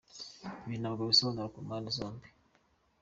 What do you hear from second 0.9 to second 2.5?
bisobanutse ku mpande zombi.